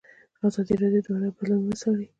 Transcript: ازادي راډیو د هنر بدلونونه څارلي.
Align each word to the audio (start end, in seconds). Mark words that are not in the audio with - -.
ازادي 0.47 0.73
راډیو 0.81 1.01
د 1.05 1.07
هنر 1.13 1.31
بدلونونه 1.35 1.75
څارلي. 1.81 2.07